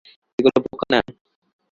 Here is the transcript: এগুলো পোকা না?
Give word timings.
এগুলো 0.39 0.59
পোকা 0.65 0.85
না? 0.91 0.99